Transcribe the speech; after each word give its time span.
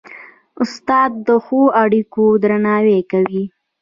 استاد 0.63 1.11
د 1.27 1.29
ښو 1.45 1.61
اړيکو 1.83 2.23
درناوی 2.43 2.99
کوي. 3.11 3.43